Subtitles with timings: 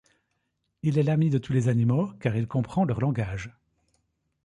[0.81, 3.53] Il est l'ami de tous les animaux car il comprend leur langage.